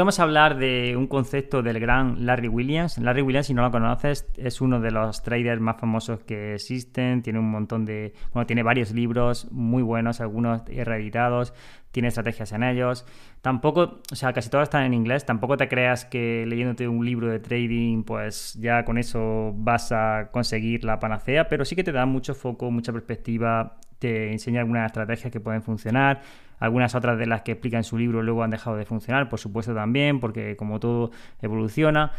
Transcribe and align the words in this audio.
Vamos 0.00 0.20
a 0.20 0.22
hablar 0.22 0.58
de 0.58 0.94
un 0.96 1.08
concepto 1.08 1.60
del 1.60 1.80
gran 1.80 2.24
Larry 2.24 2.46
Williams. 2.46 2.98
Larry 2.98 3.22
Williams, 3.22 3.48
si 3.48 3.54
no 3.54 3.62
lo 3.62 3.72
conoces, 3.72 4.26
es 4.36 4.60
uno 4.60 4.78
de 4.78 4.92
los 4.92 5.24
traders 5.24 5.60
más 5.60 5.76
famosos 5.76 6.20
que 6.20 6.54
existen. 6.54 7.20
Tiene 7.20 7.40
un 7.40 7.50
montón 7.50 7.84
de. 7.84 8.14
Bueno, 8.32 8.46
tiene 8.46 8.62
varios 8.62 8.92
libros 8.92 9.50
muy 9.50 9.82
buenos, 9.82 10.20
algunos 10.20 10.62
reeditados. 10.66 11.52
Tiene 11.90 12.06
estrategias 12.06 12.52
en 12.52 12.62
ellos. 12.62 13.06
Tampoco, 13.42 13.98
o 14.12 14.14
sea, 14.14 14.32
casi 14.32 14.50
todos 14.50 14.62
están 14.62 14.84
en 14.84 14.94
inglés. 14.94 15.26
Tampoco 15.26 15.56
te 15.56 15.66
creas 15.66 16.04
que 16.04 16.46
leyéndote 16.46 16.86
un 16.86 17.04
libro 17.04 17.28
de 17.28 17.40
trading, 17.40 18.04
pues 18.04 18.54
ya 18.54 18.84
con 18.84 18.98
eso 18.98 19.52
vas 19.56 19.90
a 19.90 20.28
conseguir 20.30 20.84
la 20.84 21.00
panacea. 21.00 21.48
Pero 21.48 21.64
sí 21.64 21.74
que 21.74 21.82
te 21.82 21.90
da 21.90 22.06
mucho 22.06 22.36
foco, 22.36 22.70
mucha 22.70 22.92
perspectiva. 22.92 23.80
Te 23.98 24.32
enseña 24.32 24.60
algunas 24.60 24.86
estrategias 24.86 25.32
que 25.32 25.40
pueden 25.40 25.62
funcionar 25.62 26.22
algunas 26.60 26.94
otras 26.94 27.18
de 27.18 27.26
las 27.26 27.42
que 27.42 27.52
explica 27.52 27.76
en 27.76 27.84
su 27.84 27.96
libro 27.96 28.22
luego 28.22 28.42
han 28.42 28.50
dejado 28.50 28.76
de 28.76 28.84
funcionar, 28.84 29.28
por 29.28 29.38
supuesto 29.38 29.74
también, 29.74 30.20
porque 30.20 30.56
como 30.56 30.80
todo 30.80 31.10
evoluciona. 31.40 32.12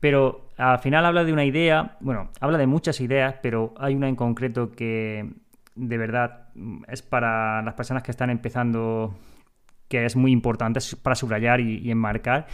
Pero 0.00 0.50
al 0.58 0.78
final 0.80 1.06
habla 1.06 1.24
de 1.24 1.32
una 1.32 1.44
idea, 1.44 1.96
bueno, 2.00 2.30
habla 2.40 2.58
de 2.58 2.66
muchas 2.66 3.00
ideas, 3.00 3.36
pero 3.42 3.74
hay 3.78 3.94
una 3.94 4.08
en 4.08 4.16
concreto 4.16 4.70
que 4.72 5.30
de 5.74 5.98
verdad 5.98 6.48
es 6.88 7.02
para 7.02 7.62
las 7.62 7.74
personas 7.74 8.02
que 8.02 8.10
están 8.10 8.30
empezando, 8.30 9.16
que 9.88 10.04
es 10.04 10.14
muy 10.14 10.32
importante 10.32 10.80
para 11.02 11.16
subrayar 11.16 11.60
y, 11.60 11.78
y 11.78 11.90
enmarcar, 11.90 12.46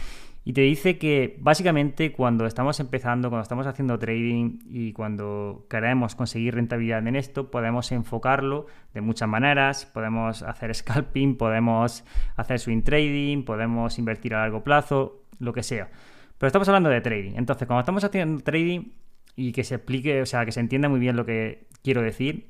y 0.45 0.53
te 0.53 0.61
dice 0.61 0.97
que 0.97 1.37
básicamente 1.39 2.11
cuando 2.11 2.45
estamos 2.45 2.79
empezando, 2.81 3.29
cuando 3.29 3.43
estamos 3.43 3.65
haciendo 3.65 3.97
trading 3.97 4.59
y 4.65 4.91
cuando 4.91 5.65
queremos 5.69 6.15
conseguir 6.15 6.55
rentabilidad 6.55 7.07
en 7.07 7.15
esto, 7.15 7.49
podemos 7.49 7.91
enfocarlo 7.93 8.67
de 8.93 8.99
muchas 8.99 9.29
maneras. 9.29 9.85
Podemos 9.85 10.43
hacer 10.43 10.75
scalping, 10.75 11.37
podemos 11.37 12.03
hacer 12.35 12.59
swing 12.59 12.81
trading, 12.81 13.45
podemos 13.45 13.97
invertir 13.99 14.35
a 14.35 14.39
largo 14.39 14.65
plazo, 14.65 15.23
lo 15.39 15.53
que 15.53 15.63
sea. 15.63 15.89
Pero 16.37 16.47
estamos 16.47 16.67
hablando 16.67 16.89
de 16.89 16.99
trading. 16.99 17.35
Entonces, 17.35 17.65
cuando 17.65 17.79
estamos 17.79 18.03
haciendo 18.03 18.43
trading 18.43 18.91
y 19.37 19.53
que 19.53 19.63
se 19.63 19.75
explique, 19.75 20.21
o 20.21 20.25
sea, 20.25 20.43
que 20.43 20.51
se 20.51 20.59
entienda 20.59 20.89
muy 20.89 20.99
bien 20.99 21.15
lo 21.15 21.25
que 21.25 21.67
quiero 21.83 22.01
decir, 22.01 22.49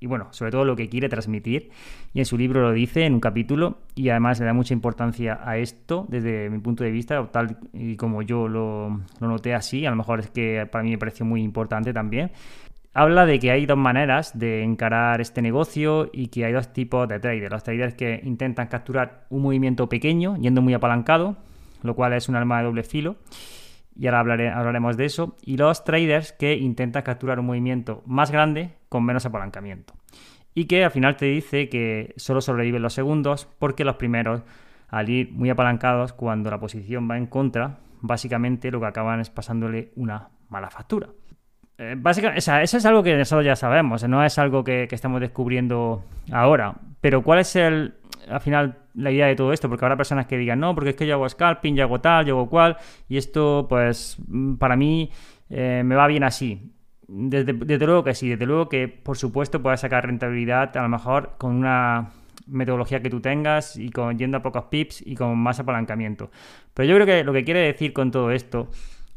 y 0.00 0.06
bueno, 0.06 0.28
sobre 0.30 0.50
todo 0.50 0.64
lo 0.64 0.74
que 0.74 0.88
quiere 0.88 1.08
transmitir. 1.08 1.70
Y 2.14 2.20
en 2.20 2.24
su 2.24 2.38
libro 2.38 2.62
lo 2.62 2.72
dice 2.72 3.04
en 3.04 3.14
un 3.14 3.20
capítulo 3.20 3.78
y 3.94 4.08
además 4.08 4.40
le 4.40 4.46
da 4.46 4.54
mucha 4.54 4.72
importancia 4.72 5.38
a 5.44 5.58
esto 5.58 6.06
desde 6.08 6.48
mi 6.48 6.58
punto 6.58 6.82
de 6.82 6.90
vista, 6.90 7.24
tal 7.30 7.58
y 7.74 7.96
como 7.96 8.22
yo 8.22 8.48
lo, 8.48 9.02
noté 9.20 9.54
así, 9.54 9.84
a 9.84 9.90
lo 9.90 9.96
mejor 9.96 10.20
es 10.20 10.30
que 10.30 10.66
para 10.66 10.82
mí 10.82 10.90
me 10.90 10.98
pareció 10.98 11.26
muy 11.26 11.42
importante 11.42 11.92
también. 11.92 12.32
Habla 12.92 13.24
de 13.24 13.38
que 13.38 13.52
hay 13.52 13.66
dos 13.66 13.78
maneras 13.78 14.36
de 14.36 14.64
encarar 14.64 15.20
este 15.20 15.42
negocio 15.42 16.10
y 16.12 16.26
que 16.26 16.46
hay 16.46 16.52
dos 16.52 16.72
tipos 16.72 17.06
de 17.06 17.20
traders. 17.20 17.52
Los 17.52 17.62
traders 17.62 17.94
que 17.94 18.20
intentan 18.24 18.66
capturar 18.66 19.26
un 19.28 19.42
movimiento 19.42 19.88
pequeño, 19.88 20.36
yendo 20.38 20.60
muy 20.60 20.74
apalancado, 20.74 21.36
lo 21.82 21.94
cual 21.94 22.14
es 22.14 22.28
un 22.28 22.34
arma 22.34 22.58
de 22.58 22.64
doble 22.64 22.82
filo 22.82 23.16
y 23.96 24.06
ahora 24.06 24.20
hablaremos 24.54 24.96
de 24.96 25.04
eso, 25.04 25.36
y 25.44 25.58
los 25.58 25.84
traders 25.84 26.32
que 26.32 26.54
intentan 26.54 27.02
capturar 27.02 27.38
un 27.38 27.46
movimiento 27.46 28.02
más 28.06 28.30
grande 28.30 28.79
con 28.90 29.04
menos 29.04 29.24
apalancamiento. 29.24 29.94
Y 30.52 30.66
que 30.66 30.84
al 30.84 30.90
final 30.90 31.16
te 31.16 31.24
dice 31.24 31.70
que 31.70 32.12
solo 32.16 32.42
sobreviven 32.42 32.82
los 32.82 32.92
segundos 32.92 33.48
porque 33.58 33.84
los 33.84 33.96
primeros, 33.96 34.42
al 34.88 35.08
ir 35.08 35.32
muy 35.32 35.48
apalancados, 35.48 36.12
cuando 36.12 36.50
la 36.50 36.60
posición 36.60 37.08
va 37.10 37.16
en 37.16 37.26
contra, 37.26 37.78
básicamente 38.02 38.70
lo 38.70 38.80
que 38.80 38.86
acaban 38.86 39.20
es 39.20 39.30
pasándole 39.30 39.92
una 39.96 40.28
mala 40.50 40.68
factura. 40.68 41.08
Eh, 41.78 41.94
básicamente, 41.96 42.40
eso 42.40 42.76
es 42.76 42.84
algo 42.84 43.02
que 43.02 43.16
nosotros 43.16 43.46
ya 43.46 43.56
sabemos, 43.56 44.06
no 44.06 44.22
es 44.22 44.38
algo 44.38 44.62
que, 44.62 44.86
que 44.86 44.94
estamos 44.94 45.20
descubriendo 45.22 46.04
ahora. 46.30 46.74
Pero 47.00 47.22
¿cuál 47.22 47.38
es 47.38 47.56
el, 47.56 47.94
al 48.28 48.40
final 48.40 48.76
la 48.94 49.10
idea 49.10 49.26
de 49.26 49.36
todo 49.36 49.52
esto, 49.52 49.68
porque 49.68 49.84
habrá 49.84 49.96
personas 49.96 50.26
que 50.26 50.36
digan, 50.36 50.60
no, 50.60 50.74
porque 50.74 50.90
es 50.90 50.96
que 50.96 51.06
yo 51.06 51.14
hago 51.14 51.28
scalping, 51.28 51.76
yo 51.76 51.84
hago 51.84 52.00
tal, 52.00 52.26
yo 52.26 52.36
hago 52.36 52.48
cual, 52.48 52.76
y 53.08 53.16
esto, 53.16 53.66
pues, 53.68 54.16
mm, 54.26 54.54
para 54.56 54.76
mí 54.76 55.10
eh, 55.48 55.82
me 55.84 55.94
va 55.94 56.06
bien 56.06 56.24
así. 56.24 56.72
Desde, 57.12 57.52
luego 57.86 58.04
que 58.04 58.14
sí, 58.14 58.28
desde 58.28 58.46
luego 58.46 58.68
que, 58.68 58.86
por 58.86 59.16
supuesto, 59.16 59.60
puedes 59.60 59.80
sacar 59.80 60.06
rentabilidad 60.06 60.76
a 60.76 60.82
lo 60.82 60.88
mejor 60.88 61.34
con 61.38 61.56
una 61.56 62.10
metodología 62.46 63.02
que 63.02 63.10
tú 63.10 63.20
tengas 63.20 63.76
y 63.76 63.90
con 63.90 64.16
yendo 64.16 64.38
a 64.38 64.42
pocos 64.42 64.66
pips 64.66 65.02
y 65.04 65.16
con 65.16 65.36
más 65.36 65.58
apalancamiento. 65.58 66.30
Pero 66.72 66.88
yo 66.88 66.94
creo 66.94 67.06
que 67.06 67.24
lo 67.24 67.32
que 67.32 67.44
quiere 67.44 67.60
decir 67.62 67.92
con 67.92 68.12
todo 68.12 68.30
esto 68.30 68.68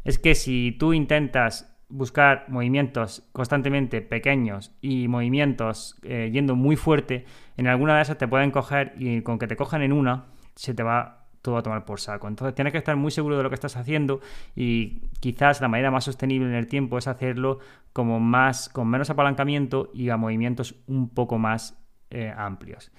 es 0.04 0.18
que 0.18 0.34
si 0.34 0.76
tú 0.80 0.94
intentas 0.94 1.78
buscar 1.88 2.46
movimientos 2.48 3.30
constantemente 3.32 4.02
pequeños 4.02 4.76
y 4.82 5.08
movimientos 5.08 6.00
eh, 6.02 6.32
yendo 6.34 6.56
muy 6.56 6.76
fuerte, 6.76 7.26
en 7.58 7.68
alguna 7.68 7.98
de 7.98 8.02
esas 8.02 8.18
te 8.18 8.28
pueden 8.28 8.50
coger 8.50 8.94
y 8.98 9.22
con 9.22 9.38
que 9.38 9.46
te 9.46 9.56
cojan 9.56 9.84
en 9.84 9.94
una, 9.94 10.26
se 10.56 10.74
te 10.74 10.82
va 10.82 11.23
todo 11.44 11.58
a 11.58 11.62
tomar 11.62 11.86
por 11.86 12.00
saco. 12.00 12.28
Entonces 12.28 12.56
tienes 12.56 12.72
que 12.72 12.80
estar 12.80 12.96
muy 12.96 13.12
seguro 13.12 13.38
de 13.38 13.44
lo 13.44 13.50
que 13.50 13.56
estás 13.56 13.78
haciendo 13.78 14.22
y 14.56 15.02
quizás 15.20 15.62
la 15.62 15.68
manera 15.68 15.92
más 15.92 16.06
sostenible 16.06 16.48
en 16.50 16.56
el 16.56 16.68
tiempo 16.68 16.98
es 16.98 17.08
hacerlo 17.08 17.60
como 17.92 18.20
más, 18.20 18.70
con 18.70 18.88
menos 18.88 19.12
apalancamiento 19.12 19.92
y 19.94 20.10
a 20.10 20.18
movimientos 20.18 20.76
un 20.88 21.10
poco 21.10 21.38
más 21.38 21.78
eh, 22.10 22.34
amplios. 22.36 22.92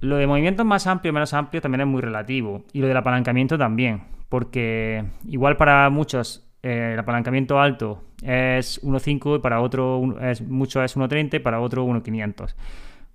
Lo 0.00 0.16
de 0.16 0.28
movimientos 0.28 0.64
más 0.64 0.86
amplios, 0.86 1.12
menos 1.12 1.34
amplios 1.34 1.62
también 1.62 1.80
es 1.80 1.86
muy 1.88 2.02
relativo 2.02 2.64
y 2.72 2.80
lo 2.80 2.86
del 2.86 2.96
apalancamiento 2.96 3.58
también, 3.58 4.04
porque 4.28 5.04
igual 5.24 5.56
para 5.56 5.90
muchos 5.90 6.48
eh, 6.62 6.90
el 6.92 6.98
apalancamiento 6.98 7.58
alto 7.58 8.04
es 8.22 8.80
1.5 8.82 9.38
y 9.38 9.40
para 9.40 9.60
otro 9.60 10.20
es, 10.20 10.42
mucho 10.42 10.82
es 10.84 10.96
1.30 10.96 11.36
y 11.36 11.38
para 11.38 11.60
otro 11.60 11.84
1.500. 11.86 12.54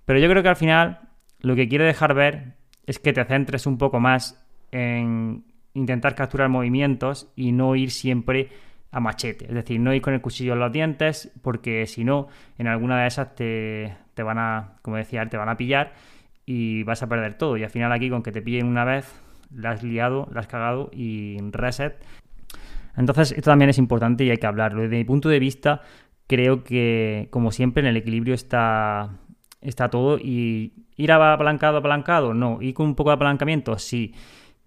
Pero 0.04 0.18
yo 0.18 0.28
creo 0.28 0.42
que 0.42 0.48
al 0.48 0.56
final 0.56 1.00
lo 1.40 1.54
que 1.54 1.68
quiere 1.68 1.84
dejar 1.84 2.14
ver 2.14 2.56
es 2.86 2.98
que 2.98 3.12
te 3.12 3.24
centres 3.24 3.66
un 3.66 3.78
poco 3.78 4.00
más 4.00 4.44
en 4.70 5.44
intentar 5.74 6.14
capturar 6.14 6.48
movimientos 6.48 7.32
y 7.36 7.52
no 7.52 7.76
ir 7.76 7.90
siempre 7.90 8.48
a 8.90 9.00
machete. 9.00 9.46
Es 9.46 9.54
decir, 9.54 9.80
no 9.80 9.92
ir 9.92 10.02
con 10.02 10.14
el 10.14 10.20
cuchillo 10.20 10.52
en 10.52 10.60
los 10.60 10.72
dientes 10.72 11.32
porque 11.42 11.86
si 11.86 12.04
no, 12.04 12.28
en 12.58 12.68
alguna 12.68 13.00
de 13.00 13.08
esas 13.08 13.34
te, 13.34 13.96
te 14.14 14.22
van 14.22 14.38
a, 14.38 14.74
como 14.82 14.96
decía, 14.96 15.26
te 15.28 15.36
van 15.36 15.48
a 15.48 15.56
pillar 15.56 15.94
y 16.46 16.82
vas 16.84 17.02
a 17.02 17.08
perder 17.08 17.34
todo. 17.36 17.56
Y 17.56 17.64
al 17.64 17.70
final 17.70 17.90
aquí 17.92 18.10
con 18.10 18.22
que 18.22 18.32
te 18.32 18.42
pillen 18.42 18.66
una 18.66 18.84
vez, 18.84 19.20
la 19.52 19.70
has 19.70 19.82
liado, 19.82 20.28
la 20.32 20.40
has 20.40 20.46
cagado 20.46 20.90
y 20.92 21.38
reset 21.50 21.96
entonces, 22.96 23.32
esto 23.32 23.50
también 23.50 23.70
es 23.70 23.78
importante 23.78 24.24
y 24.24 24.30
hay 24.30 24.38
que 24.38 24.46
hablarlo. 24.46 24.82
Desde 24.82 24.96
mi 24.96 25.04
punto 25.04 25.28
de 25.28 25.38
vista, 25.38 25.82
creo 26.26 26.64
que, 26.64 27.28
como 27.30 27.50
siempre, 27.50 27.82
en 27.82 27.88
el 27.88 27.96
equilibrio 27.96 28.34
está, 28.34 29.10
está 29.64 29.90
todo. 29.90 30.18
Y 30.18 30.72
ir 30.96 31.12
apalancado, 31.12 31.78
apalancado, 31.78 32.34
no. 32.34 32.60
Ir 32.62 32.74
con 32.74 32.86
un 32.86 32.94
poco 32.94 33.10
de 33.10 33.14
apalancamiento, 33.14 33.78
sí. 33.78 34.14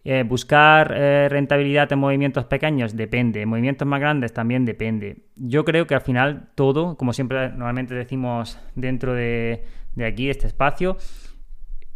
Eh, 0.04 0.24
buscar 0.24 0.94
eh, 0.96 1.28
rentabilidad 1.30 1.92
en 1.92 2.00
movimientos 2.00 2.46
pequeños 2.46 2.96
depende, 2.96 3.42
en 3.42 3.50
movimientos 3.50 3.86
más 3.86 4.00
grandes 4.00 4.32
también 4.32 4.64
depende. 4.64 5.26
Yo 5.36 5.66
creo 5.66 5.86
que 5.86 5.96
al 5.96 6.02
final 6.02 6.50
todo, 6.56 6.96
como 6.96 7.12
siempre 7.12 7.50
normalmente 7.50 7.94
decimos 7.94 8.58
dentro 8.76 9.14
de, 9.14 9.66
de 9.96 10.06
aquí, 10.06 10.30
este 10.30 10.48
espacio, 10.48 10.96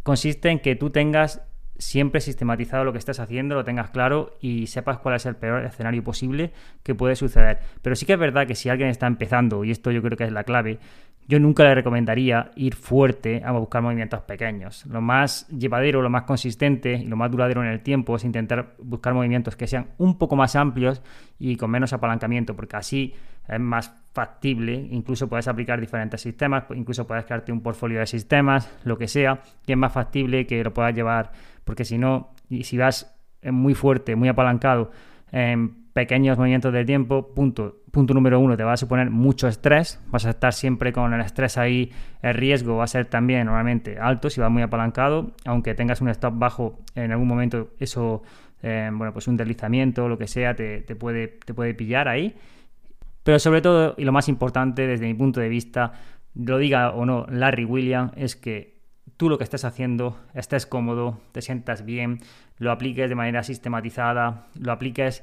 consiste 0.02 0.50
en 0.50 0.58
que 0.58 0.76
tú 0.76 0.90
tengas 0.90 1.40
siempre 1.78 2.20
sistematizado 2.20 2.84
lo 2.84 2.92
que 2.92 2.98
estás 2.98 3.18
haciendo, 3.18 3.54
lo 3.54 3.64
tengas 3.64 3.90
claro 3.90 4.36
y 4.40 4.66
sepas 4.66 4.98
cuál 4.98 5.16
es 5.16 5.26
el 5.26 5.36
peor 5.36 5.64
escenario 5.64 6.04
posible 6.04 6.52
que 6.82 6.94
puede 6.94 7.16
suceder. 7.16 7.58
Pero 7.82 7.96
sí 7.96 8.06
que 8.06 8.12
es 8.12 8.18
verdad 8.18 8.46
que 8.46 8.54
si 8.54 8.68
alguien 8.68 8.88
está 8.88 9.06
empezando, 9.06 9.64
y 9.64 9.70
esto 9.70 9.90
yo 9.90 10.02
creo 10.02 10.16
que 10.16 10.24
es 10.24 10.32
la 10.32 10.44
clave, 10.44 10.78
yo 11.28 11.38
nunca 11.38 11.64
le 11.64 11.74
recomendaría 11.74 12.50
ir 12.56 12.74
fuerte 12.74 13.42
a 13.44 13.52
buscar 13.52 13.82
movimientos 13.82 14.20
pequeños. 14.22 14.84
Lo 14.86 15.00
más 15.00 15.48
llevadero, 15.48 16.02
lo 16.02 16.10
más 16.10 16.24
consistente 16.24 16.94
y 16.94 17.04
lo 17.04 17.16
más 17.16 17.30
duradero 17.30 17.62
en 17.62 17.70
el 17.70 17.80
tiempo 17.80 18.16
es 18.16 18.24
intentar 18.24 18.74
buscar 18.78 19.14
movimientos 19.14 19.56
que 19.56 19.66
sean 19.66 19.88
un 19.98 20.18
poco 20.18 20.36
más 20.36 20.56
amplios 20.56 21.02
y 21.38 21.56
con 21.56 21.70
menos 21.70 21.92
apalancamiento, 21.92 22.56
porque 22.56 22.76
así 22.76 23.14
es 23.48 23.60
más 23.60 23.94
factible, 24.12 24.74
incluso 24.90 25.28
puedes 25.28 25.48
aplicar 25.48 25.80
diferentes 25.80 26.20
sistemas, 26.20 26.64
incluso 26.74 27.06
puedes 27.06 27.24
crearte 27.24 27.50
un 27.50 27.60
portfolio 27.60 28.00
de 28.00 28.06
sistemas, 28.06 28.70
lo 28.84 28.98
que 28.98 29.08
sea, 29.08 29.40
y 29.66 29.72
es 29.72 29.78
más 29.78 29.92
factible 29.92 30.46
que 30.46 30.62
lo 30.62 30.74
puedas 30.74 30.94
llevar, 30.94 31.32
porque 31.64 31.84
si 31.84 31.98
no, 31.98 32.34
y 32.48 32.64
si 32.64 32.76
vas 32.76 33.16
muy 33.42 33.74
fuerte, 33.74 34.14
muy 34.14 34.28
apalancado, 34.28 34.92
en 35.32 35.81
pequeños 35.92 36.38
movimientos 36.38 36.72
de 36.72 36.84
tiempo, 36.84 37.34
punto, 37.34 37.82
punto 37.90 38.14
número 38.14 38.40
uno, 38.40 38.56
te 38.56 38.64
va 38.64 38.72
a 38.72 38.76
suponer 38.76 39.10
mucho 39.10 39.48
estrés, 39.48 40.00
vas 40.08 40.24
a 40.24 40.30
estar 40.30 40.52
siempre 40.52 40.92
con 40.92 41.12
el 41.12 41.20
estrés 41.20 41.58
ahí, 41.58 41.92
el 42.22 42.34
riesgo 42.34 42.76
va 42.76 42.84
a 42.84 42.86
ser 42.86 43.06
también 43.06 43.46
normalmente 43.46 43.98
alto 43.98 44.30
si 44.30 44.40
vas 44.40 44.50
muy 44.50 44.62
apalancado, 44.62 45.32
aunque 45.44 45.74
tengas 45.74 46.00
un 46.00 46.08
stop 46.08 46.34
bajo, 46.36 46.78
en 46.94 47.12
algún 47.12 47.28
momento 47.28 47.70
eso, 47.78 48.22
eh, 48.62 48.90
bueno, 48.92 49.12
pues 49.12 49.28
un 49.28 49.36
deslizamiento, 49.36 50.08
lo 50.08 50.16
que 50.16 50.26
sea, 50.26 50.54
te, 50.54 50.82
puede, 50.96 51.28
te 51.28 51.52
puede 51.52 51.74
pillar 51.74 52.08
ahí. 52.08 52.34
Pero 53.22 53.38
sobre 53.38 53.60
todo, 53.60 53.94
y 53.98 54.04
lo 54.04 54.12
más 54.12 54.28
importante 54.28 54.86
desde 54.86 55.06
mi 55.06 55.14
punto 55.14 55.40
de 55.40 55.48
vista, 55.48 55.92
lo 56.34 56.58
diga 56.58 56.90
o 56.90 57.04
no 57.06 57.26
Larry 57.28 57.64
Williams, 57.64 58.12
es 58.16 58.34
que 58.34 58.80
tú 59.16 59.28
lo 59.28 59.38
que 59.38 59.44
estés 59.44 59.64
haciendo 59.64 60.18
estés 60.34 60.66
cómodo, 60.66 61.20
te 61.32 61.42
sientas 61.42 61.84
bien, 61.84 62.18
lo 62.58 62.72
apliques 62.72 63.08
de 63.08 63.14
manera 63.14 63.42
sistematizada, 63.42 64.46
lo 64.58 64.72
apliques 64.72 65.22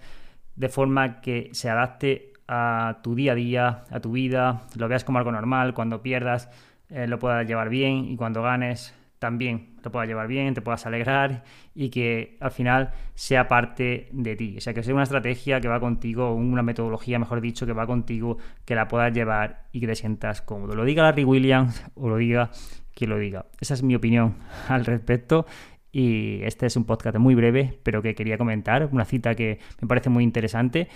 de 0.59 0.67
forma 0.69 1.21
que 1.21 1.49
se 1.53 1.69
adapte 1.69 2.33
a 2.47 2.99
tu 3.01 3.15
día 3.15 3.31
a 3.31 3.35
día, 3.35 3.83
a 3.89 3.99
tu 4.01 4.11
vida, 4.11 4.63
lo 4.75 4.89
veas 4.89 5.05
como 5.05 5.17
algo 5.17 5.31
normal, 5.31 5.73
cuando 5.73 6.01
pierdas 6.01 6.49
eh, 6.89 7.07
lo 7.07 7.17
puedas 7.17 7.47
llevar 7.47 7.69
bien 7.69 8.05
y 8.05 8.17
cuando 8.17 8.41
ganes 8.41 8.93
también 9.19 9.75
lo 9.83 9.91
puedas 9.91 10.09
llevar 10.09 10.27
bien, 10.27 10.53
te 10.53 10.61
puedas 10.61 10.85
alegrar 10.85 11.43
y 11.73 11.89
que 11.89 12.37
al 12.41 12.51
final 12.51 12.91
sea 13.15 13.47
parte 13.47 14.09
de 14.11 14.35
ti. 14.35 14.55
O 14.57 14.61
sea, 14.61 14.73
que 14.73 14.83
sea 14.83 14.93
una 14.93 15.03
estrategia 15.03 15.61
que 15.61 15.69
va 15.69 15.79
contigo, 15.79 16.33
una 16.33 16.61
metodología, 16.61 17.19
mejor 17.19 17.39
dicho, 17.39 17.65
que 17.65 17.73
va 17.73 17.87
contigo, 17.87 18.37
que 18.65 18.75
la 18.75 18.89
puedas 18.89 19.13
llevar 19.13 19.63
y 19.71 19.79
que 19.79 19.87
te 19.87 19.95
sientas 19.95 20.41
cómodo. 20.41 20.75
Lo 20.75 20.83
diga 20.83 21.03
Larry 21.03 21.23
Williams 21.23 21.85
o 21.95 22.09
lo 22.09 22.17
diga 22.17 22.49
quien 22.93 23.11
lo 23.11 23.17
diga. 23.17 23.45
Esa 23.61 23.75
es 23.75 23.83
mi 23.83 23.95
opinión 23.95 24.35
al 24.67 24.83
respecto. 24.83 25.45
Y 25.91 26.41
este 26.43 26.67
es 26.67 26.75
un 26.75 26.85
podcast 26.85 27.17
muy 27.17 27.35
breve, 27.35 27.79
pero 27.83 28.01
que 28.01 28.13
quería 28.13 28.37
comentar, 28.37 28.89
una 28.91 29.05
cita 29.05 29.35
que 29.35 29.59
me 29.81 29.87
parece 29.87 30.09
muy 30.09 30.23
interesante 30.23 30.87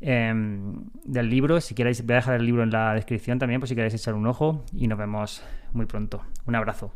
em, 0.00 0.84
del 1.04 1.30
libro. 1.30 1.60
Si 1.60 1.74
queréis, 1.74 2.04
voy 2.04 2.14
a 2.14 2.16
dejar 2.16 2.40
el 2.40 2.46
libro 2.46 2.62
en 2.62 2.70
la 2.70 2.94
descripción 2.94 3.38
también, 3.38 3.60
por 3.60 3.68
si 3.68 3.74
queréis 3.74 3.94
echar 3.94 4.14
un 4.14 4.26
ojo. 4.26 4.64
Y 4.76 4.88
nos 4.88 4.98
vemos 4.98 5.42
muy 5.72 5.86
pronto. 5.86 6.22
Un 6.46 6.56
abrazo. 6.56 6.92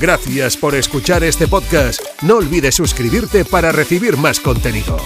Gracias 0.00 0.56
por 0.56 0.74
escuchar 0.76 1.24
este 1.24 1.48
podcast. 1.48 2.00
No 2.22 2.36
olvides 2.36 2.76
suscribirte 2.76 3.44
para 3.44 3.72
recibir 3.72 4.16
más 4.16 4.38
contenido. 4.38 4.96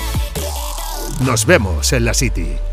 Nos 1.25 1.47
vemos 1.47 1.93
en 1.95 2.05
la 2.05 2.15
City. 2.15 2.72